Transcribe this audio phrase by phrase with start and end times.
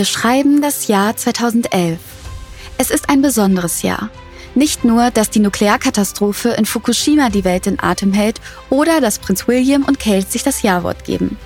[0.00, 1.98] Wir schreiben das Jahr 2011.
[2.78, 4.08] Es ist ein besonderes Jahr.
[4.54, 9.46] Nicht nur, dass die Nuklearkatastrophe in Fukushima die Welt in Atem hält oder dass Prinz
[9.46, 11.36] William und Kate sich das Ja-Wort geben.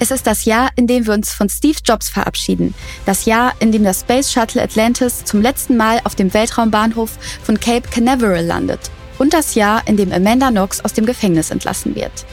[0.00, 2.74] Es ist das Jahr, in dem wir uns von Steve Jobs verabschieden.
[3.06, 7.10] Das Jahr, in dem das Space Shuttle Atlantis zum letzten Mal auf dem Weltraumbahnhof
[7.44, 8.80] von Cape Canaveral landet.
[9.18, 12.26] Und das Jahr, in dem Amanda Knox aus dem Gefängnis entlassen wird.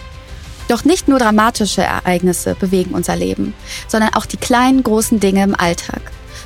[0.72, 3.54] Doch nicht nur dramatische Ereignisse bewegen unser Leben,
[3.90, 6.00] sondern auch die kleinen, großen Dinge im Alltag.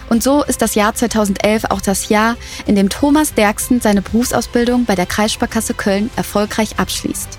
[0.10, 4.86] Und so ist das Jahr 2011 auch das Jahr, in dem Thomas Derksen seine Berufsausbildung
[4.86, 7.38] bei der Kreissparkasse Köln erfolgreich abschließt.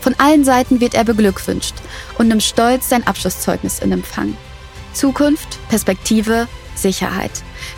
[0.00, 1.74] Von allen Seiten wird er beglückwünscht
[2.16, 4.34] und nimmt stolz sein Abschlusszeugnis in Empfang.
[4.94, 7.32] Zukunft, Perspektive, Sicherheit.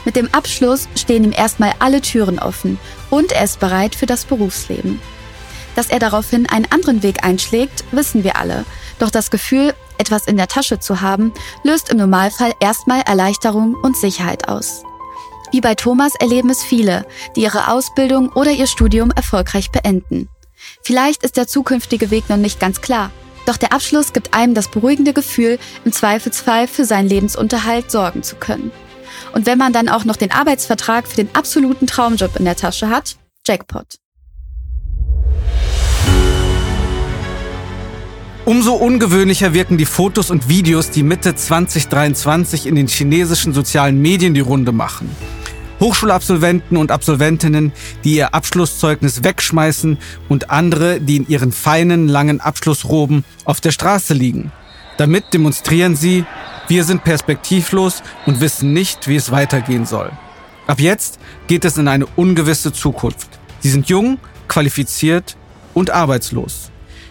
[0.05, 2.79] Mit dem Abschluss stehen ihm erstmal alle Türen offen
[3.11, 5.01] und er ist bereit für das Berufsleben.
[5.77, 8.65] Dass er daraufhin einen anderen Weg einschlägt, wissen wir alle.
[8.99, 13.97] Doch das Gefühl, etwas in der Tasche zu haben, löst im Normalfall erstmal Erleichterung und
[13.97, 14.83] Sicherheit aus.
[15.53, 20.29] Wie bei Thomas erleben es viele, die ihre Ausbildung oder ihr Studium erfolgreich beenden.
[20.83, 23.13] Vielleicht ist der zukünftige Weg noch nicht ganz klar,
[23.47, 28.37] doch der Abschluss gibt einem das beruhigende Gefühl, im Zweifelsfall für seinen Lebensunterhalt sorgen zu
[28.37, 28.73] können.
[29.33, 32.89] Und wenn man dann auch noch den Arbeitsvertrag für den absoluten Traumjob in der Tasche
[32.89, 33.99] hat, Jackpot.
[38.47, 44.35] Umso ungewöhnlicher wirken die Fotos und Videos, die Mitte 2023 in den chinesischen sozialen Medien
[44.35, 45.11] die Runde machen.
[45.81, 47.73] Hochschulabsolventen und Absolventinnen,
[48.05, 54.15] die ihr Abschlusszeugnis wegschmeißen und andere, die in ihren feinen, langen Abschlussroben auf der Straße
[54.15, 54.53] liegen.
[54.97, 56.25] Damit demonstrieren sie,
[56.69, 60.13] wir sind perspektivlos und wissen nicht, wie es weitergehen soll.
[60.69, 63.27] Ab jetzt geht es in eine ungewisse Zukunft.
[63.59, 65.37] Sie sind jung, qualifiziert
[65.75, 66.71] und arbeitslos.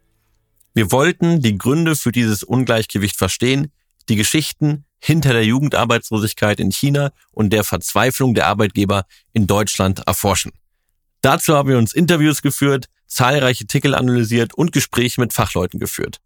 [0.74, 3.72] Wir wollten die Gründe für dieses Ungleichgewicht verstehen,
[4.10, 10.52] die Geschichten hinter der Jugendarbeitslosigkeit in China und der Verzweiflung der Arbeitgeber in Deutschland erforschen.
[11.22, 16.18] Dazu haben wir uns Interviews geführt, zahlreiche Artikel analysiert und Gespräche mit Fachleuten geführt.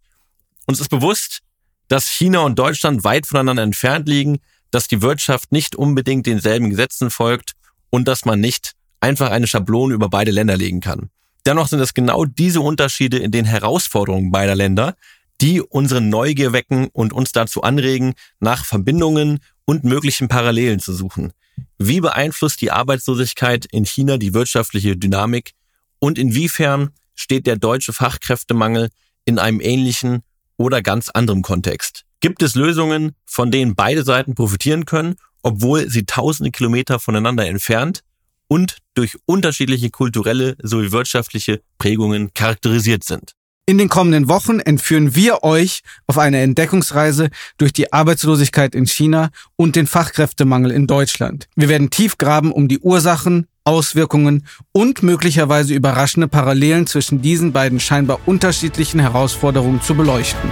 [0.66, 1.42] Uns ist bewusst,
[1.86, 4.40] dass China und Deutschland weit voneinander entfernt liegen,
[4.70, 7.52] dass die Wirtschaft nicht unbedingt denselben Gesetzen folgt
[7.90, 11.10] und dass man nicht einfach eine Schablone über beide Länder legen kann.
[11.44, 14.96] Dennoch sind es genau diese Unterschiede in den Herausforderungen beider Länder,
[15.40, 21.32] die unsere Neugier wecken und uns dazu anregen, nach Verbindungen und möglichen Parallelen zu suchen.
[21.78, 25.52] Wie beeinflusst die Arbeitslosigkeit in China die wirtschaftliche Dynamik
[25.98, 28.90] und inwiefern steht der deutsche Fachkräftemangel
[29.24, 30.22] in einem ähnlichen
[30.56, 32.04] oder ganz anderem Kontext?
[32.20, 38.00] Gibt es Lösungen, von denen beide Seiten profitieren können, obwohl sie tausende Kilometer voneinander entfernt
[38.48, 43.32] und durch unterschiedliche kulturelle sowie wirtschaftliche Prägungen charakterisiert sind?
[43.68, 49.30] In den kommenden Wochen entführen wir euch auf eine Entdeckungsreise durch die Arbeitslosigkeit in China
[49.56, 51.48] und den Fachkräftemangel in Deutschland.
[51.56, 57.80] Wir werden tief graben, um die Ursachen, Auswirkungen und möglicherweise überraschende Parallelen zwischen diesen beiden
[57.80, 60.50] scheinbar unterschiedlichen Herausforderungen zu beleuchten.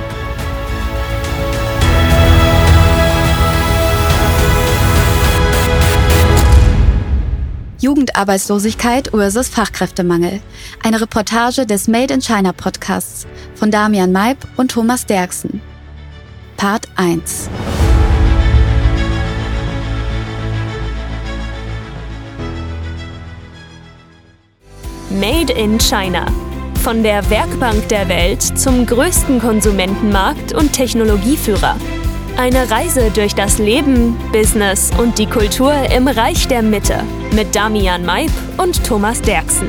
[7.84, 10.40] Jugendarbeitslosigkeit versus Fachkräftemangel.
[10.82, 15.60] Eine Reportage des Made in China Podcasts von Damian Maib und Thomas Derksen.
[16.56, 17.50] Part 1.
[25.14, 26.26] Made in China.
[26.82, 31.76] Von der Werkbank der Welt zum größten Konsumentenmarkt und Technologieführer.
[32.36, 38.04] Eine Reise durch das Leben, Business und die Kultur im Reich der Mitte mit Damian
[38.04, 39.68] Maib und Thomas Derksen.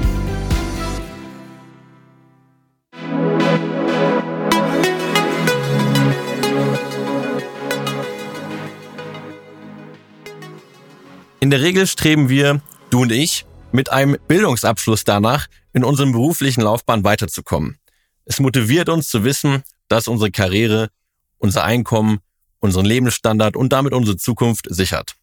[11.39, 16.62] In der Regel streben wir, du und ich, mit einem Bildungsabschluss danach, in unserem beruflichen
[16.62, 17.77] Laufbahn weiterzukommen.
[18.25, 20.89] Es motiviert uns zu wissen, dass unsere Karriere,
[21.38, 22.19] unser Einkommen
[22.59, 25.15] unseren Lebensstandard und damit unsere Zukunft sichert.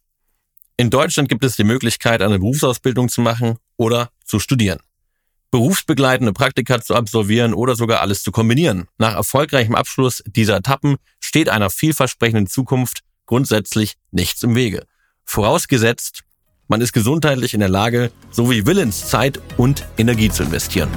[0.76, 4.78] In Deutschland gibt es die Möglichkeit, eine Berufsausbildung zu machen oder zu studieren.
[5.50, 8.88] berufsbegleitende Praktika zu absolvieren oder sogar alles zu kombinieren.
[8.96, 14.86] Nach erfolgreichem Abschluss dieser Etappen steht einer vielversprechenden Zukunft grundsätzlich nichts im Wege.
[15.26, 16.22] Vorausgesetzt,
[16.68, 20.90] man ist gesundheitlich in der Lage, sowie Willens Zeit und Energie zu investieren.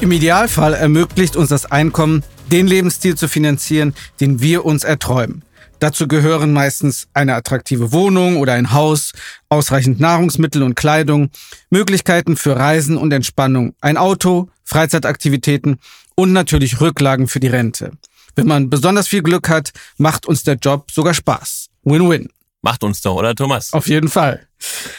[0.00, 2.22] Im Idealfall ermöglicht uns das Einkommen,
[2.52, 5.42] den Lebensstil zu finanzieren, den wir uns erträumen.
[5.80, 9.12] Dazu gehören meistens eine attraktive Wohnung oder ein Haus,
[9.48, 11.30] ausreichend Nahrungsmittel und Kleidung,
[11.70, 15.78] Möglichkeiten für Reisen und Entspannung, ein Auto, Freizeitaktivitäten
[16.16, 17.92] und natürlich Rücklagen für die Rente.
[18.34, 21.68] Wenn man besonders viel Glück hat, macht uns der Job sogar Spaß.
[21.84, 22.28] Win-win.
[22.68, 23.72] Macht uns doch, oder Thomas?
[23.72, 24.46] Auf jeden Fall.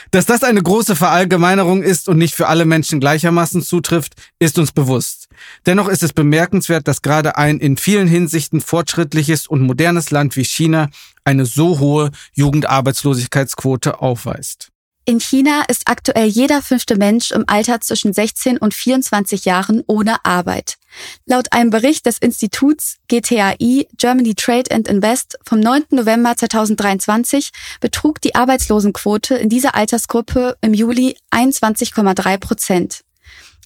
[0.10, 4.72] Dass das eine große Verallgemeinerung ist und nicht für alle Menschen gleichermaßen zutrifft, ist uns
[4.72, 5.28] bewusst.
[5.68, 10.46] Dennoch ist es bemerkenswert, dass gerade ein in vielen Hinsichten fortschrittliches und modernes Land wie
[10.46, 10.90] China
[11.26, 14.72] eine so hohe Jugendarbeitslosigkeitsquote aufweist.
[15.10, 20.24] In China ist aktuell jeder fünfte Mensch im Alter zwischen 16 und 24 Jahren ohne
[20.24, 20.76] Arbeit.
[21.26, 25.86] Laut einem Bericht des Instituts GTAI Germany Trade and Invest vom 9.
[25.90, 27.50] November 2023
[27.82, 33.02] betrug die Arbeitslosenquote in dieser Altersgruppe im Juli 21,3 Prozent.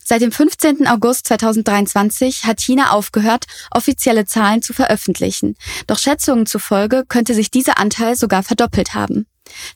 [0.02, 0.88] Seit dem 15.
[0.88, 5.58] August 2023 hat China aufgehört, offizielle Zahlen zu veröffentlichen.
[5.88, 9.28] Doch Schätzungen zufolge könnte sich dieser Anteil sogar verdoppelt haben.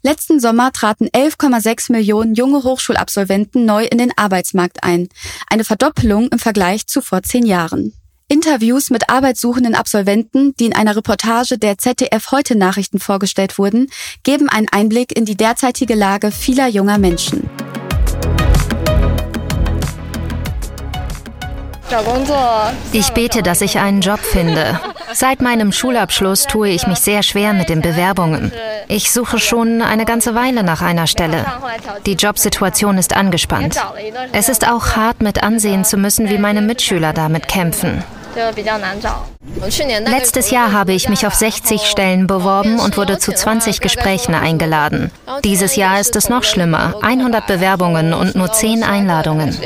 [0.02, 5.10] Letzten Sommer traten 11,6 Millionen junge Hochschulabsolventen neu in den Arbeitsmarkt ein.
[5.50, 7.94] Eine Verdoppelung im Vergleich zu vor zehn Jahren.
[8.30, 13.88] Interviews mit arbeitssuchenden Absolventen, die in einer Reportage der ZDF Heute Nachrichten vorgestellt wurden,
[14.24, 17.50] geben einen Einblick in die derzeitige Lage vieler junger Menschen.
[22.92, 24.78] Ich bete, dass ich einen Job finde.
[25.13, 28.51] Seit meinem Schulabschluss tue ich mich sehr schwer mit den Bewerbungen.
[28.88, 31.45] Ich suche schon eine ganze Weile nach einer Stelle.
[32.06, 33.77] Die Jobsituation ist angespannt.
[34.33, 38.04] Es ist auch hart mit ansehen zu müssen, wie meine Mitschüler damit kämpfen.
[40.06, 45.12] Letztes Jahr habe ich mich auf 60 Stellen beworben und wurde zu 20 Gesprächen eingeladen.
[45.44, 46.95] Dieses Jahr ist es noch schlimmer.
[47.01, 49.57] 100 Bewerbungen und nur 10 Einladungen.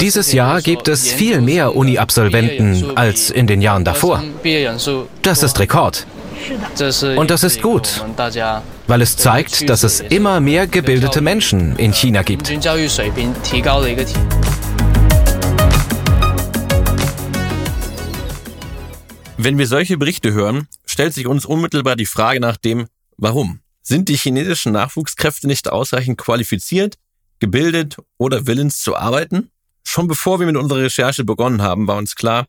[0.00, 4.22] Dieses Jahr gibt es viel mehr Uni-Absolventen als in den Jahren davor.
[5.22, 6.06] Das ist Rekord.
[7.16, 8.04] Und das ist gut,
[8.86, 12.52] weil es zeigt, dass es immer mehr gebildete Menschen in China gibt.
[19.46, 23.60] Wenn wir solche Berichte hören, stellt sich uns unmittelbar die Frage nach dem Warum.
[23.80, 26.98] Sind die chinesischen Nachwuchskräfte nicht ausreichend qualifiziert,
[27.38, 29.52] gebildet oder willens zu arbeiten?
[29.84, 32.48] Schon bevor wir mit unserer Recherche begonnen haben, war uns klar,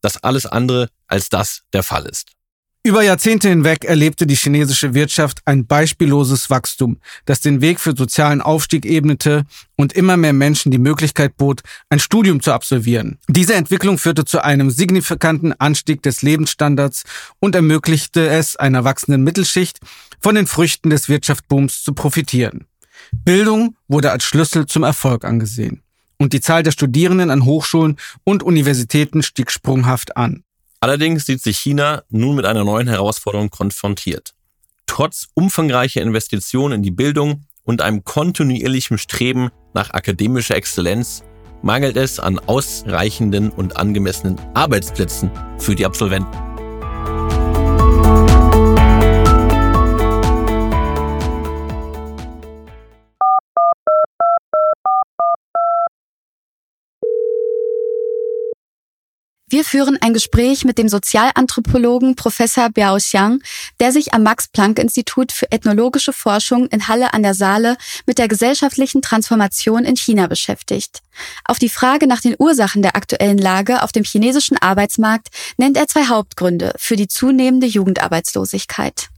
[0.00, 2.32] dass alles andere als das der Fall ist.
[2.82, 6.96] Über Jahrzehnte hinweg erlebte die chinesische Wirtschaft ein beispielloses Wachstum,
[7.26, 9.44] das den Weg für sozialen Aufstieg ebnete
[9.76, 11.60] und immer mehr Menschen die Möglichkeit bot,
[11.90, 13.18] ein Studium zu absolvieren.
[13.28, 17.04] Diese Entwicklung führte zu einem signifikanten Anstieg des Lebensstandards
[17.38, 19.78] und ermöglichte es einer wachsenden Mittelschicht,
[20.18, 22.64] von den Früchten des Wirtschaftsbooms zu profitieren.
[23.12, 25.82] Bildung wurde als Schlüssel zum Erfolg angesehen.
[26.16, 30.44] Und die Zahl der Studierenden an Hochschulen und Universitäten stieg sprunghaft an.
[30.80, 34.32] Allerdings sieht sich China nun mit einer neuen Herausforderung konfrontiert.
[34.86, 41.22] Trotz umfangreicher Investitionen in die Bildung und einem kontinuierlichen Streben nach akademischer Exzellenz
[41.62, 46.49] mangelt es an ausreichenden und angemessenen Arbeitsplätzen für die Absolventen.
[59.50, 63.42] Wir führen ein Gespräch mit dem Sozialanthropologen Professor Biao Xiang,
[63.80, 67.76] der sich am Max-Planck-Institut für ethnologische Forschung in Halle an der Saale
[68.06, 71.02] mit der gesellschaftlichen Transformation in China beschäftigt.
[71.44, 75.88] Auf die Frage nach den Ursachen der aktuellen Lage auf dem chinesischen Arbeitsmarkt nennt er
[75.88, 79.08] zwei Hauptgründe für die zunehmende Jugendarbeitslosigkeit.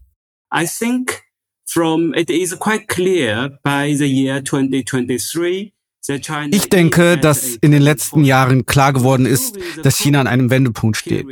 [0.50, 1.24] I think
[1.66, 5.74] from it is quite clear by the year 2023
[6.50, 10.96] ich denke, dass in den letzten Jahren klar geworden ist, dass China an einem Wendepunkt
[10.96, 11.26] steht.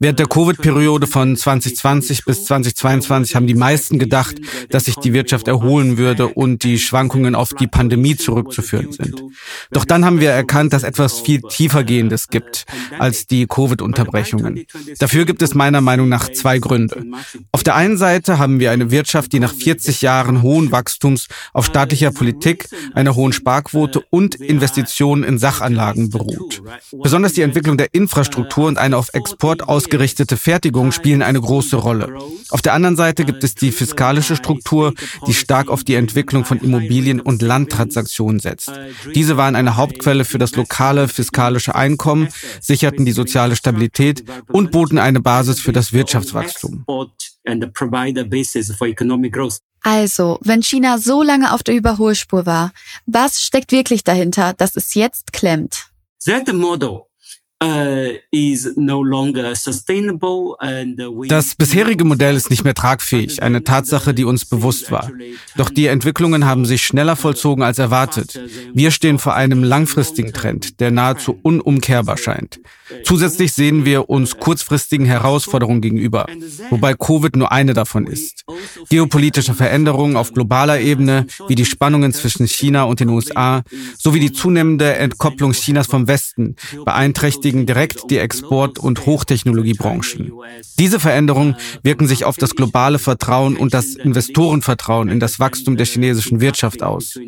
[0.00, 4.34] Während der Covid-Periode von 2020 bis 2022 haben die meisten gedacht,
[4.70, 9.22] dass sich die Wirtschaft erholen würde und die Schwankungen auf die Pandemie zurückzuführen sind.
[9.70, 12.64] Doch dann haben wir erkannt, dass etwas viel tiefergehendes gibt
[12.98, 14.66] als die Covid-Unterbrechungen.
[14.98, 17.04] Dafür gibt es meiner Meinung nach zwei Gründe.
[17.52, 21.66] Auf der einen Seite haben wir eine Wirtschaft, die nach 40 Jahren hohen Wachstums auf
[21.66, 26.62] staatlicher Politik, einer hohen Sparquote und Investitionen in Sachanlagen beruht.
[27.00, 31.76] Besonders die Entwicklung der Infrastruktur und eine auf Export aus ausgerichtete Fertigung spielen eine große
[31.76, 32.08] Rolle.
[32.48, 34.94] Auf der anderen Seite gibt es die fiskalische Struktur,
[35.26, 38.72] die stark auf die Entwicklung von Immobilien und Landtransaktionen setzt.
[39.14, 42.28] Diese waren eine Hauptquelle für das lokale fiskalische Einkommen,
[42.62, 46.86] sicherten die soziale Stabilität und boten eine Basis für das Wirtschaftswachstum.
[49.82, 52.72] Also, wenn China so lange auf der Überholspur war,
[53.04, 55.90] was steckt wirklich dahinter, dass es jetzt klemmt?
[56.24, 57.02] That model
[61.28, 65.10] das bisherige Modell ist nicht mehr tragfähig, eine Tatsache, die uns bewusst war.
[65.56, 68.40] Doch die Entwicklungen haben sich schneller vollzogen als erwartet.
[68.74, 72.60] Wir stehen vor einem langfristigen Trend, der nahezu unumkehrbar scheint.
[73.04, 76.26] Zusätzlich sehen wir uns kurzfristigen Herausforderungen gegenüber,
[76.70, 78.44] wobei Covid nur eine davon ist.
[78.90, 83.62] Geopolitische Veränderungen auf globaler Ebene, wie die Spannungen zwischen China und den USA,
[83.96, 90.32] sowie die zunehmende Entkopplung Chinas vom Westen beeinträchtigen beschäftigen direkt die Export- und Hochtechnologiebranchen.
[90.78, 95.84] Diese Veränderungen wirken sich auf das globale Vertrauen und das Investorenvertrauen in das Wachstum der
[95.84, 97.18] chinesischen Wirtschaft aus.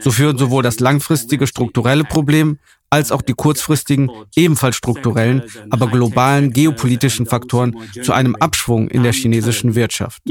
[0.00, 2.58] So führen sowohl das langfristige strukturelle Problem
[2.90, 9.12] als auch die kurzfristigen, ebenfalls strukturellen, aber globalen geopolitischen Faktoren zu einem Abschwung in der
[9.12, 10.22] chinesischen Wirtschaft.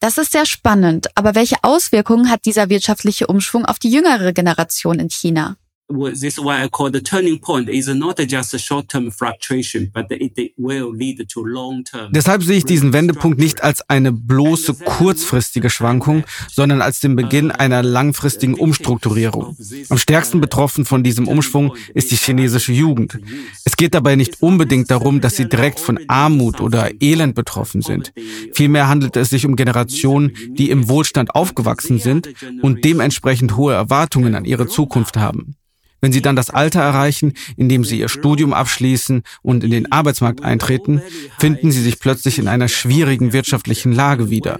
[0.00, 4.98] Das ist sehr spannend, aber welche Auswirkungen hat dieser wirtschaftliche Umschwung auf die jüngere Generation
[5.00, 5.56] in China?
[5.88, 10.06] This is why I call the turning point is not just a short-term fluctuation, but
[10.10, 12.12] it will lead to long-term.
[12.12, 17.50] Deshalb sehe ich diesen Wendepunkt nicht als eine bloße kurzfristige Schwankung, sondern als den Beginn
[17.50, 19.56] einer langfristigen Umstrukturierung.
[19.88, 23.18] Am stärksten betroffen von diesem Umschwung ist die chinesische Jugend.
[23.64, 28.12] Es geht dabei nicht unbedingt darum, dass sie direkt von Armut oder Elend betroffen sind.
[28.52, 32.28] Vielmehr handelt es sich um Generationen, die im Wohlstand aufgewachsen sind
[32.62, 35.57] und dementsprechend hohe Erwartungen an ihre Zukunft haben.
[36.00, 39.90] Wenn sie dann das Alter erreichen, in dem sie ihr Studium abschließen und in den
[39.90, 41.02] Arbeitsmarkt eintreten,
[41.38, 44.58] finden sie sich plötzlich in einer schwierigen wirtschaftlichen Lage wieder.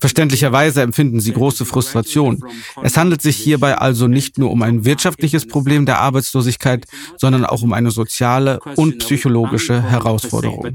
[0.00, 2.42] Verständlicherweise empfinden sie große Frustration.
[2.82, 7.62] Es handelt sich hierbei also nicht nur um ein wirtschaftliches Problem der Arbeitslosigkeit, sondern auch
[7.62, 10.72] um eine soziale und psychologische Herausforderung.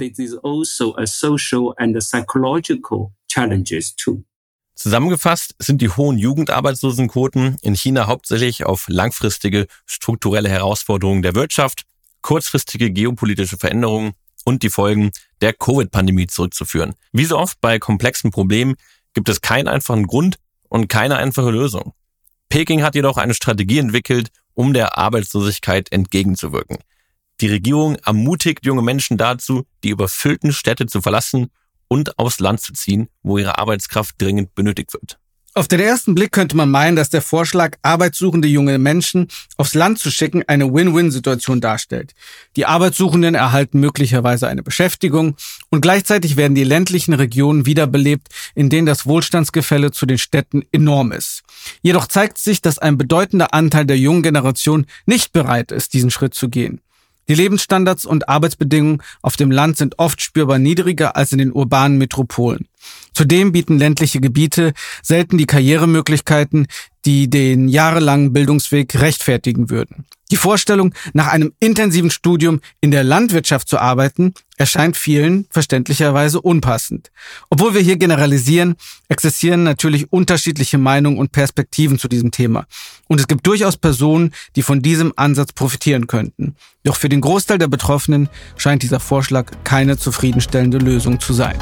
[4.75, 11.83] Zusammengefasst sind die hohen Jugendarbeitslosenquoten in China hauptsächlich auf langfristige strukturelle Herausforderungen der Wirtschaft,
[12.21, 14.13] kurzfristige geopolitische Veränderungen
[14.45, 15.11] und die Folgen
[15.41, 16.95] der Covid-Pandemie zurückzuführen.
[17.11, 18.75] Wie so oft bei komplexen Problemen
[19.13, 20.37] gibt es keinen einfachen Grund
[20.69, 21.93] und keine einfache Lösung.
[22.49, 26.77] Peking hat jedoch eine Strategie entwickelt, um der Arbeitslosigkeit entgegenzuwirken.
[27.41, 31.49] Die Regierung ermutigt junge Menschen dazu, die überfüllten Städte zu verlassen
[31.93, 35.19] und aufs Land zu ziehen, wo ihre Arbeitskraft dringend benötigt wird.
[35.55, 39.99] Auf den ersten Blick könnte man meinen, dass der Vorschlag, arbeitssuchende junge Menschen aufs Land
[39.99, 42.15] zu schicken, eine Win-Win-Situation darstellt.
[42.55, 45.35] Die Arbeitssuchenden erhalten möglicherweise eine Beschäftigung
[45.69, 51.11] und gleichzeitig werden die ländlichen Regionen wiederbelebt, in denen das Wohlstandsgefälle zu den Städten enorm
[51.11, 51.43] ist.
[51.83, 56.33] Jedoch zeigt sich, dass ein bedeutender Anteil der jungen Generation nicht bereit ist, diesen Schritt
[56.33, 56.81] zu gehen.
[57.29, 61.97] Die Lebensstandards und Arbeitsbedingungen auf dem Land sind oft spürbar niedriger als in den urbanen
[61.97, 62.67] Metropolen.
[63.13, 66.67] Zudem bieten ländliche Gebiete selten die Karrieremöglichkeiten,
[67.05, 70.05] die den jahrelangen Bildungsweg rechtfertigen würden.
[70.31, 77.11] Die Vorstellung, nach einem intensiven Studium in der Landwirtschaft zu arbeiten, erscheint vielen verständlicherweise unpassend.
[77.49, 78.75] Obwohl wir hier generalisieren,
[79.09, 82.65] existieren natürlich unterschiedliche Meinungen und Perspektiven zu diesem Thema.
[83.07, 86.55] Und es gibt durchaus Personen, die von diesem Ansatz profitieren könnten.
[86.83, 91.57] Doch für den Großteil der Betroffenen scheint dieser Vorschlag keine zufriedenstellende Lösung zu sein.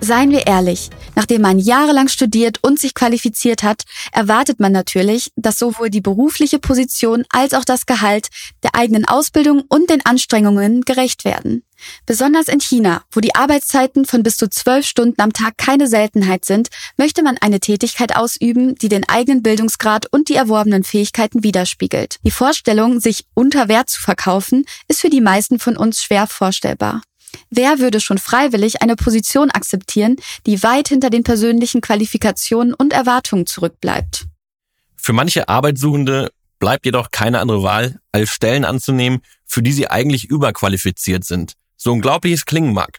[0.00, 3.82] Seien wir ehrlich, nachdem man jahrelang studiert und sich qualifiziert hat,
[4.12, 8.28] erwartet man natürlich, dass sowohl die berufliche Position als auch das Gehalt
[8.62, 11.64] der eigenen Ausbildung und den Anstrengungen gerecht werden.
[12.06, 16.44] Besonders in China, wo die Arbeitszeiten von bis zu zwölf Stunden am Tag keine Seltenheit
[16.44, 22.16] sind, möchte man eine Tätigkeit ausüben, die den eigenen Bildungsgrad und die erworbenen Fähigkeiten widerspiegelt.
[22.24, 27.02] Die Vorstellung, sich unter Wert zu verkaufen, ist für die meisten von uns schwer vorstellbar.
[27.50, 30.16] Wer würde schon freiwillig eine Position akzeptieren,
[30.46, 34.26] die weit hinter den persönlichen Qualifikationen und Erwartungen zurückbleibt?
[34.96, 40.24] Für manche Arbeitssuchende bleibt jedoch keine andere Wahl, als Stellen anzunehmen, für die sie eigentlich
[40.24, 41.52] überqualifiziert sind.
[41.76, 42.98] So unglaublich es klingen mag.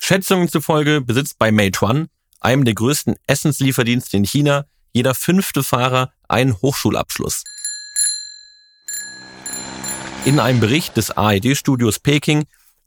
[0.00, 2.08] Schätzungen zufolge besitzt bei Meituan,
[2.40, 7.42] einem der größten Essenslieferdienste in China, jeder fünfte Fahrer einen Hochschulabschluss.
[10.24, 12.44] In einem Bericht des AED-Studios Peking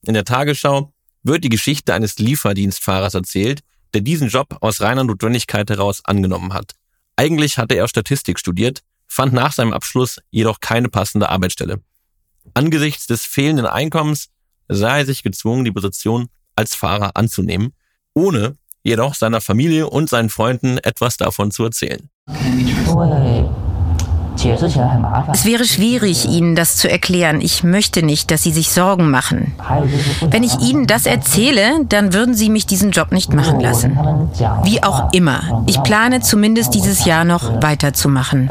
[0.07, 3.61] in der Tagesschau wird die Geschichte eines Lieferdienstfahrers erzählt,
[3.93, 6.73] der diesen Job aus reiner Notwendigkeit heraus angenommen hat.
[7.15, 11.81] Eigentlich hatte er Statistik studiert, fand nach seinem Abschluss jedoch keine passende Arbeitsstelle.
[12.53, 14.29] Angesichts des fehlenden Einkommens
[14.67, 17.73] sah er sich gezwungen, die Position als Fahrer anzunehmen,
[18.13, 22.09] ohne jedoch seiner Familie und seinen Freunden etwas davon zu erzählen.
[25.34, 27.41] Es wäre schwierig, Ihnen das zu erklären.
[27.41, 29.53] Ich möchte nicht, dass Sie sich Sorgen machen.
[30.22, 33.98] Wenn ich Ihnen das erzähle, dann würden Sie mich diesen Job nicht machen lassen.
[34.63, 35.63] Wie auch immer.
[35.67, 38.50] Ich plane zumindest dieses Jahr noch weiterzumachen.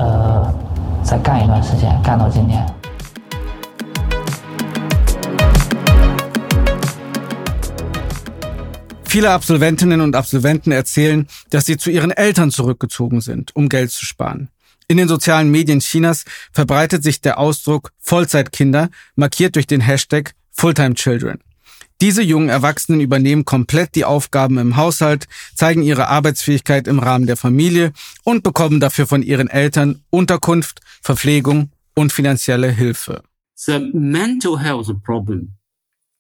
[9.05, 14.05] Viele Absolventinnen und Absolventen erzählen, dass sie zu ihren Eltern zurückgezogen sind, um Geld zu
[14.05, 14.51] sparen.
[14.89, 20.95] In den sozialen Medien Chinas verbreitet sich der Ausdruck Vollzeitkinder, markiert durch den Hashtag Fulltime
[20.95, 21.41] Children.
[22.01, 27.37] Diese jungen Erwachsenen übernehmen komplett die Aufgaben im Haushalt, zeigen ihre Arbeitsfähigkeit im Rahmen der
[27.37, 33.23] Familie und bekommen dafür von ihren Eltern Unterkunft, Verpflegung und finanzielle Hilfe.
[33.55, 35.57] The mental health problem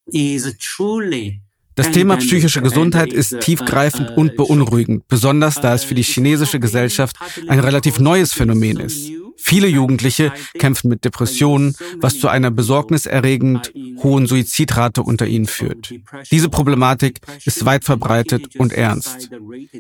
[0.07, 1.43] is truly
[1.77, 7.17] das Thema psychische Gesundheit ist tiefgreifend und beunruhigend, besonders da es für die chinesische Gesellschaft
[7.49, 9.11] ein relativ neues Phänomen ist.
[9.37, 15.93] Viele Jugendliche kämpfen mit Depressionen, was zu einer besorgniserregend hohen Suizidrate unter ihnen führt.
[16.31, 19.31] Diese Problematik ist weit verbreitet und ernst.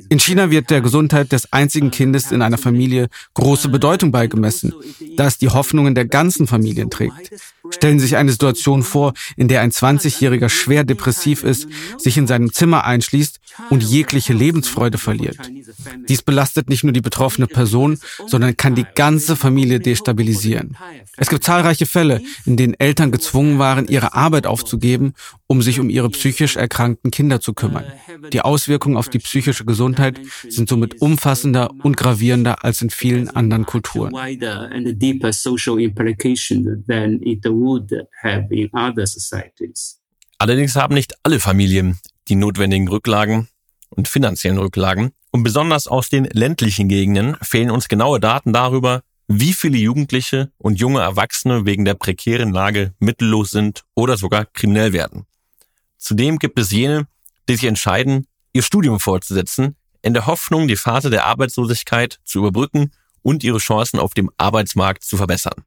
[0.08, 4.72] In China wird der Gesundheit des einzigen Kindes in einer Familie große Bedeutung beigemessen,
[5.16, 7.30] da es die Hoffnungen der ganzen Familien trägt.
[7.70, 12.26] Stellen Sie sich eine Situation vor, in der ein 20-Jähriger schwer depressiv ist, sich in
[12.26, 15.38] seinem Zimmer einschließt und jegliche Lebensfreude verliert.
[16.08, 20.76] Dies belastet nicht nur die betroffene Person, sondern kann die ganze Familie destabilisieren.
[21.16, 25.12] Es gibt zahlreiche Fälle, in denen Eltern gezwungen waren, ihre Arbeit aufzugeben,
[25.46, 27.84] um sich um ihre psychisch erkrankten Kinder zu kümmern.
[28.32, 33.66] Die Auswirkungen auf die psychische Gesundheit sind somit umfassender und gravierender als in vielen anderen
[33.66, 34.12] Kulturen.
[40.38, 43.46] Allerdings haben nicht alle Familien die notwendigen Rücklagen
[43.90, 45.12] und finanziellen Rücklagen.
[45.30, 50.78] Und besonders aus den ländlichen Gegenden fehlen uns genaue Daten darüber, wie viele Jugendliche und
[50.78, 55.26] junge Erwachsene wegen der prekären Lage mittellos sind oder sogar kriminell werden.
[55.98, 57.06] Zudem gibt es jene,
[57.48, 62.92] die sich entscheiden, ihr Studium fortzusetzen, in der Hoffnung, die Phase der Arbeitslosigkeit zu überbrücken
[63.22, 65.64] und ihre Chancen auf dem Arbeitsmarkt zu verbessern.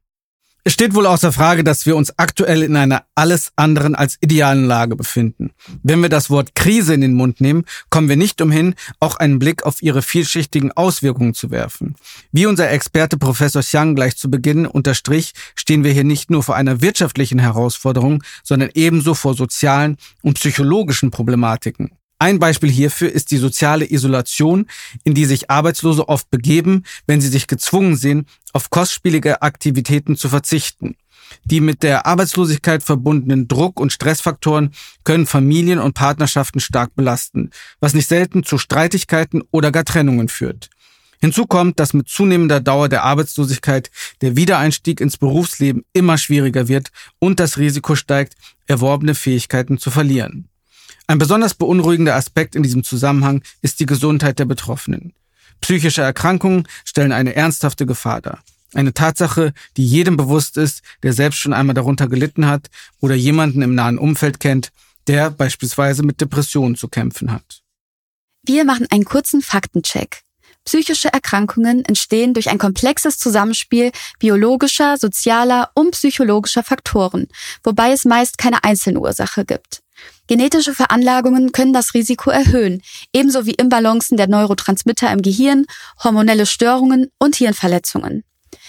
[0.62, 4.66] Es steht wohl außer Frage, dass wir uns aktuell in einer alles anderen als idealen
[4.66, 5.52] Lage befinden.
[5.82, 9.38] Wenn wir das Wort Krise in den Mund nehmen, kommen wir nicht umhin, auch einen
[9.38, 11.94] Blick auf ihre vielschichtigen Auswirkungen zu werfen.
[12.30, 16.56] Wie unser Experte Professor Xiang gleich zu Beginn unterstrich, stehen wir hier nicht nur vor
[16.56, 21.90] einer wirtschaftlichen Herausforderung, sondern ebenso vor sozialen und psychologischen Problematiken.
[22.22, 24.66] Ein Beispiel hierfür ist die soziale Isolation,
[25.04, 30.28] in die sich Arbeitslose oft begeben, wenn sie sich gezwungen sehen, auf kostspielige Aktivitäten zu
[30.28, 30.96] verzichten.
[31.44, 34.72] Die mit der Arbeitslosigkeit verbundenen Druck- und Stressfaktoren
[35.04, 40.70] können Familien und Partnerschaften stark belasten, was nicht selten zu Streitigkeiten oder gar Trennungen führt.
[41.20, 43.90] Hinzu kommt, dass mit zunehmender Dauer der Arbeitslosigkeit
[44.22, 48.34] der Wiedereinstieg ins Berufsleben immer schwieriger wird und das Risiko steigt,
[48.66, 50.48] erworbene Fähigkeiten zu verlieren.
[51.06, 55.12] Ein besonders beunruhigender Aspekt in diesem Zusammenhang ist die Gesundheit der Betroffenen.
[55.60, 58.42] Psychische Erkrankungen stellen eine ernsthafte Gefahr dar.
[58.72, 62.70] Eine Tatsache, die jedem bewusst ist, der selbst schon einmal darunter gelitten hat
[63.00, 64.70] oder jemanden im nahen Umfeld kennt,
[65.06, 67.62] der beispielsweise mit Depressionen zu kämpfen hat.
[68.44, 70.22] Wir machen einen kurzen Faktencheck.
[70.64, 77.28] Psychische Erkrankungen entstehen durch ein komplexes Zusammenspiel biologischer, sozialer und psychologischer Faktoren,
[77.64, 79.82] wobei es meist keine einzelne Ursache gibt.
[80.30, 85.66] Genetische Veranlagungen können das Risiko erhöhen, ebenso wie Imbalancen der Neurotransmitter im Gehirn,
[86.04, 88.22] hormonelle Störungen und Hirnverletzungen.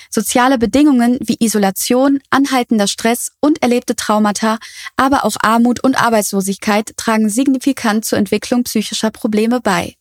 [0.09, 4.57] Soziale Bedingungen wie Isolation, anhaltender Stress und erlebte Traumata,
[4.97, 9.93] aber auch Armut und Arbeitslosigkeit tragen signifikant zur Entwicklung psychischer Probleme bei.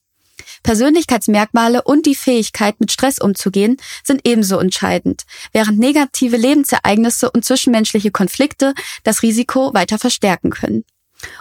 [0.62, 8.10] Persönlichkeitsmerkmale und die Fähigkeit, mit Stress umzugehen, sind ebenso entscheidend, während negative Lebensereignisse und zwischenmenschliche
[8.10, 8.72] Konflikte
[9.04, 10.84] das Risiko weiter verstärken können.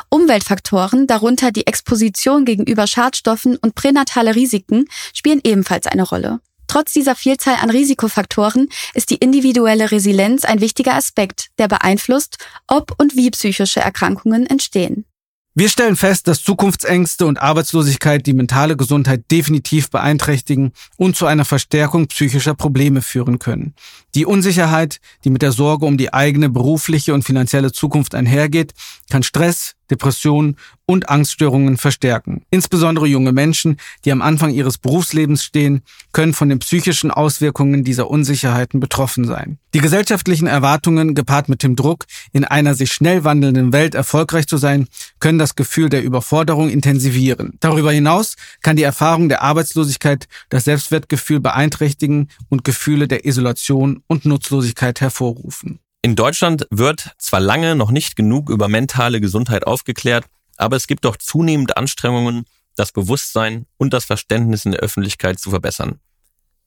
[0.09, 6.39] Umweltfaktoren, darunter die Exposition gegenüber Schadstoffen und pränatale Risiken, spielen ebenfalls eine Rolle.
[6.67, 12.37] Trotz dieser Vielzahl an Risikofaktoren ist die individuelle Resilienz ein wichtiger Aspekt, der beeinflusst,
[12.67, 15.05] ob und wie psychische Erkrankungen entstehen.
[15.55, 21.43] Wir stellen fest, dass Zukunftsängste und Arbeitslosigkeit die mentale Gesundheit definitiv beeinträchtigen und zu einer
[21.43, 23.73] Verstärkung psychischer Probleme führen können.
[24.13, 28.73] Die Unsicherheit, die mit der Sorge um die eigene berufliche und finanzielle Zukunft einhergeht,
[29.09, 32.41] kann Stress, Depressionen und Angststörungen verstärken.
[32.49, 35.81] Insbesondere junge Menschen, die am Anfang ihres Berufslebens stehen,
[36.13, 39.59] können von den psychischen Auswirkungen dieser Unsicherheiten betroffen sein.
[39.75, 44.57] Die gesellschaftlichen Erwartungen, gepaart mit dem Druck, in einer sich schnell wandelnden Welt erfolgreich zu
[44.57, 44.87] sein,
[45.19, 47.57] können das Gefühl der Überforderung intensivieren.
[47.59, 54.25] Darüber hinaus kann die Erfahrung der Arbeitslosigkeit das Selbstwertgefühl beeinträchtigen und Gefühle der Isolation und
[54.25, 55.79] Nutzlosigkeit hervorrufen.
[56.01, 61.03] In Deutschland wird zwar lange noch nicht genug über mentale Gesundheit aufgeklärt, aber es gibt
[61.03, 65.99] doch zunehmende Anstrengungen, das Bewusstsein und das Verständnis in der Öffentlichkeit zu verbessern.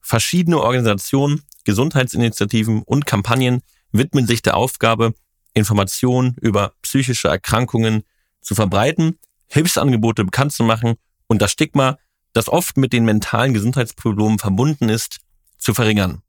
[0.01, 5.15] Verschiedene Organisationen, Gesundheitsinitiativen und Kampagnen widmen sich der Aufgabe,
[5.55, 8.03] Informationen über psychische Erkrankungen
[8.41, 9.17] zu verbreiten,
[9.47, 11.97] Hilfsangebote bekannt zu machen und das Stigma,
[12.33, 15.21] das oft mit den mentalen Gesundheitsproblemen verbunden ist,
[15.57, 16.21] zu verringern.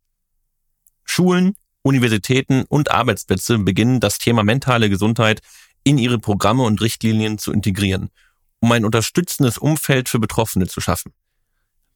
[1.05, 5.41] Schulen, Universitäten und Arbeitsplätze beginnen das Thema mentale Gesundheit
[5.85, 8.09] in ihre Programme und Richtlinien zu integrieren,
[8.61, 11.13] um ein unterstützendes Umfeld für Betroffene zu schaffen.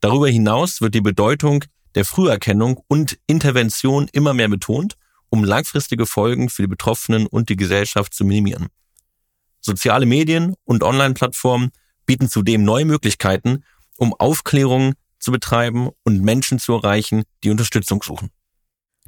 [0.00, 4.96] Darüber hinaus wird die Bedeutung der Früherkennung und Intervention immer mehr betont,
[5.30, 8.68] um langfristige Folgen für die Betroffenen und die Gesellschaft zu minimieren.
[9.60, 11.70] Soziale Medien und Online-Plattformen
[12.04, 13.64] bieten zudem neue Möglichkeiten,
[13.96, 18.30] um Aufklärung zu betreiben und Menschen zu erreichen, die Unterstützung suchen.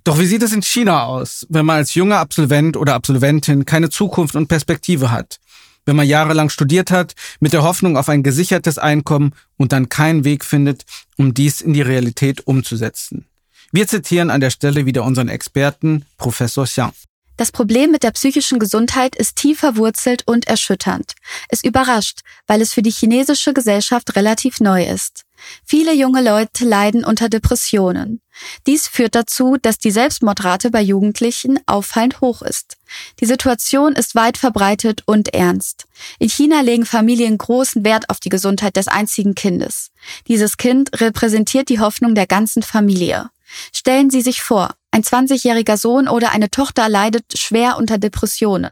[0.04, 3.90] Doch wie sieht es in China aus, wenn man als junger Absolvent oder Absolventin keine
[3.90, 5.40] Zukunft und Perspektive hat?
[5.84, 10.24] Wenn man jahrelang studiert hat, mit der Hoffnung auf ein gesichertes Einkommen und dann keinen
[10.24, 10.84] Weg findet,
[11.16, 13.26] um dies in die Realität umzusetzen.
[13.72, 16.92] Wir zitieren an der Stelle wieder unseren Experten, Professor Xiang.
[17.36, 21.14] Das Problem mit der psychischen Gesundheit ist tief verwurzelt und erschütternd.
[21.48, 25.24] Es überrascht, weil es für die chinesische Gesellschaft relativ neu ist.
[25.64, 28.20] Viele junge Leute leiden unter Depressionen.
[28.66, 32.76] Dies führt dazu, dass die Selbstmordrate bei Jugendlichen auffallend hoch ist.
[33.20, 35.87] Die Situation ist weit verbreitet und ernst.
[36.18, 39.90] In China legen Familien großen Wert auf die Gesundheit des einzigen Kindes.
[40.29, 43.31] Dieses Kind repräsentiert die Hoffnung der ganzen Familie.
[43.72, 48.70] Stellen Sie sich vor, ein 20-jähriger Sohn oder eine Tochter leidet schwer unter Depressionen.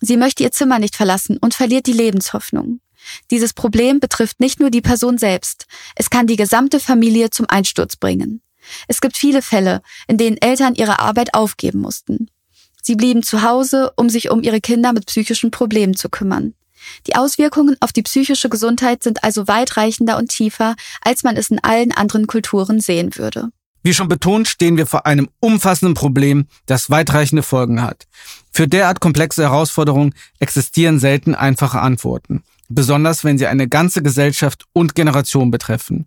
[0.00, 2.80] Sie möchte ihr Zimmer nicht verlassen und verliert die Lebenshoffnung.
[3.30, 7.96] Dieses Problem betrifft nicht nur die Person selbst, es kann die gesamte Familie zum Einsturz
[7.96, 8.42] bringen.
[8.88, 12.28] Es gibt viele Fälle, in denen Eltern ihre Arbeit aufgeben mussten.
[12.82, 16.54] Sie blieben zu Hause, um sich um ihre Kinder mit psychischen Problemen zu kümmern.
[17.06, 21.62] Die Auswirkungen auf die psychische Gesundheit sind also weitreichender und tiefer, als man es in
[21.62, 23.50] allen anderen Kulturen sehen würde.
[23.84, 28.06] Wie schon betont, stehen wir vor einem umfassenden Problem, das weitreichende Folgen hat.
[28.52, 34.94] Für derart komplexe Herausforderungen existieren selten einfache Antworten, besonders wenn sie eine ganze Gesellschaft und
[34.94, 36.06] Generation betreffen.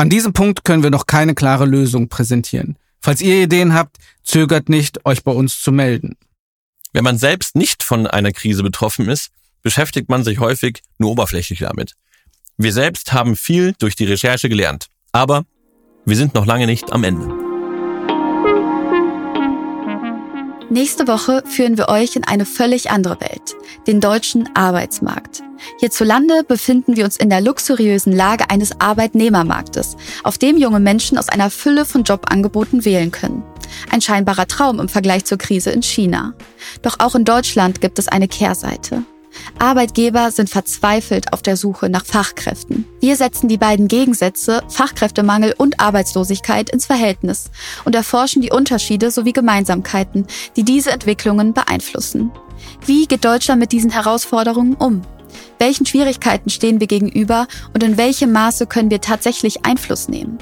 [0.00, 2.78] An diesem Punkt können wir noch keine klare Lösung präsentieren.
[3.02, 6.16] Falls ihr Ideen habt, zögert nicht, euch bei uns zu melden.
[6.94, 9.28] Wenn man selbst nicht von einer Krise betroffen ist,
[9.60, 11.96] beschäftigt man sich häufig nur oberflächlich damit.
[12.56, 14.86] Wir selbst haben viel durch die Recherche gelernt.
[15.12, 15.44] Aber
[16.06, 17.39] wir sind noch lange nicht am Ende.
[20.72, 23.56] Nächste Woche führen wir euch in eine völlig andere Welt,
[23.88, 25.42] den deutschen Arbeitsmarkt.
[25.80, 31.28] Hierzulande befinden wir uns in der luxuriösen Lage eines Arbeitnehmermarktes, auf dem junge Menschen aus
[31.28, 33.42] einer Fülle von Jobangeboten wählen können.
[33.90, 36.34] Ein scheinbarer Traum im Vergleich zur Krise in China.
[36.82, 39.02] Doch auch in Deutschland gibt es eine Kehrseite.
[39.58, 42.86] Arbeitgeber sind verzweifelt auf der Suche nach Fachkräften.
[43.00, 47.50] Wir setzen die beiden Gegensätze Fachkräftemangel und Arbeitslosigkeit ins Verhältnis
[47.84, 52.30] und erforschen die Unterschiede sowie Gemeinsamkeiten, die diese Entwicklungen beeinflussen.
[52.86, 55.02] Wie geht Deutschland mit diesen Herausforderungen um?
[55.58, 60.38] Welchen Schwierigkeiten stehen wir gegenüber und in welchem Maße können wir tatsächlich Einfluss nehmen?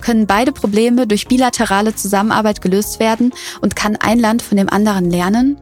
[0.00, 5.10] Können beide Probleme durch bilaterale Zusammenarbeit gelöst werden und kann ein Land von dem anderen
[5.10, 5.58] lernen?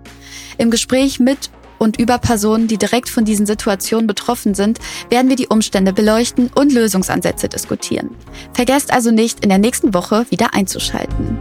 [0.59, 1.51] Im Gespräch mit
[1.85, 6.51] und über Personen, die direkt von diesen Situationen betroffen sind, werden wir die Umstände beleuchten
[6.55, 8.11] und Lösungsansätze diskutieren.
[8.53, 11.39] Vergesst also nicht, in der nächsten Woche wieder einzuschalten.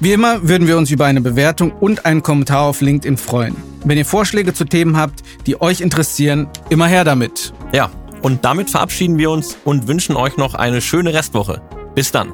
[0.00, 3.56] Wie immer würden wir uns über eine Bewertung und einen Kommentar auf LinkedIn freuen.
[3.84, 7.52] Wenn ihr Vorschläge zu Themen habt, die euch interessieren, immer her damit.
[7.72, 11.62] Ja, und damit verabschieden wir uns und wünschen euch noch eine schöne Restwoche.
[11.94, 12.32] Bis dann.